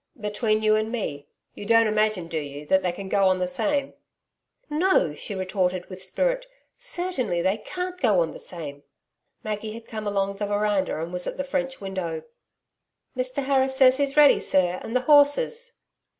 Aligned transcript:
'Between 0.19 0.63
you 0.63 0.75
and 0.75 0.91
me. 0.91 1.27
You 1.53 1.63
don't 1.67 1.85
imagine, 1.85 2.27
do 2.27 2.39
you, 2.39 2.65
that 2.65 2.81
they 2.81 2.91
can 2.91 3.07
go 3.07 3.25
on 3.25 3.37
the 3.37 3.45
same?' 3.45 3.93
'No,' 4.67 5.13
she 5.13 5.35
retorted 5.35 5.91
with 5.91 6.01
spirit, 6.03 6.47
'certainly 6.75 7.39
they 7.43 7.57
can't 7.57 7.99
go 8.01 8.19
on 8.21 8.31
the 8.31 8.39
same.' 8.39 8.81
Maggie 9.43 9.73
had 9.73 9.85
come 9.87 10.07
along 10.07 10.37
the 10.37 10.47
veranda 10.47 10.99
and 10.99 11.13
was 11.13 11.27
at 11.27 11.37
the 11.37 11.43
French 11.43 11.79
window. 11.79 12.23
'Mr 13.15 13.43
Harris 13.43 13.75
says 13.75 13.97
he's 13.97 14.17
ready, 14.17 14.39
sir, 14.39 14.79
and 14.81 14.95
the 14.95 15.01
horses....' 15.01 15.75